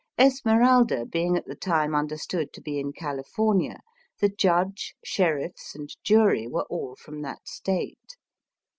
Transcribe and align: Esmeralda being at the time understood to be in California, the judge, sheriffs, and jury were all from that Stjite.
Esmeralda 0.17 1.05
being 1.05 1.37
at 1.37 1.45
the 1.45 1.53
time 1.53 1.93
understood 1.93 2.51
to 2.53 2.59
be 2.59 2.79
in 2.79 2.91
California, 2.91 3.81
the 4.19 4.29
judge, 4.29 4.95
sheriffs, 5.03 5.75
and 5.75 5.91
jury 6.03 6.47
were 6.47 6.65
all 6.71 6.95
from 6.95 7.21
that 7.21 7.43
Stjite. 7.45 8.15